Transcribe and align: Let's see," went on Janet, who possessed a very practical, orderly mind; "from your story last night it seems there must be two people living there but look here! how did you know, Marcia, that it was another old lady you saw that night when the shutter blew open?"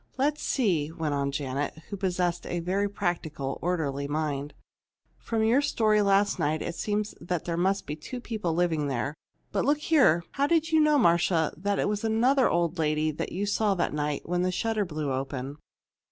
Let's 0.17 0.41
see," 0.41 0.91
went 0.91 1.13
on 1.13 1.31
Janet, 1.31 1.75
who 1.91 1.95
possessed 1.95 2.47
a 2.47 2.59
very 2.59 2.89
practical, 2.89 3.59
orderly 3.61 4.07
mind; 4.07 4.55
"from 5.19 5.43
your 5.43 5.61
story 5.61 6.01
last 6.01 6.39
night 6.39 6.63
it 6.63 6.73
seems 6.73 7.13
there 7.21 7.55
must 7.55 7.85
be 7.85 7.95
two 7.95 8.19
people 8.19 8.55
living 8.55 8.87
there 8.87 9.13
but 9.51 9.63
look 9.63 9.77
here! 9.77 10.23
how 10.31 10.47
did 10.47 10.71
you 10.71 10.79
know, 10.79 10.97
Marcia, 10.97 11.53
that 11.55 11.77
it 11.77 11.87
was 11.87 12.03
another 12.03 12.49
old 12.49 12.79
lady 12.79 13.15
you 13.29 13.45
saw 13.45 13.75
that 13.75 13.93
night 13.93 14.23
when 14.27 14.41
the 14.41 14.51
shutter 14.51 14.85
blew 14.85 15.13
open?" 15.13 15.57